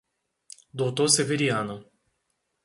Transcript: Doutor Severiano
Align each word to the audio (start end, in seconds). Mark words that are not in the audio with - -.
Doutor 0.73 1.07
Severiano 1.13 1.77